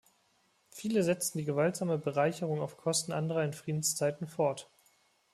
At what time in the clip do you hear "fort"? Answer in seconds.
4.25-4.67